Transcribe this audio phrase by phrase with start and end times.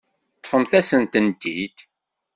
[0.39, 1.77] Ṭṭfent-asen-tent-id.